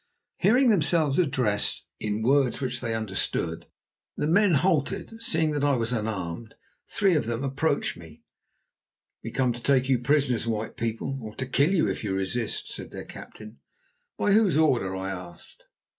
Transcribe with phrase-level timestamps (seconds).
[0.39, 3.67] Hearing themselves addressed in words which they understood,
[4.17, 6.55] the men halted, and seeing that I was unarmed,
[6.87, 8.23] three of them approached me.
[9.23, 12.69] "We come to take you prisoners, white people, or to kill you if you resist,"
[12.71, 13.59] said their captain.
[14.17, 15.65] "By whose order?" I asked.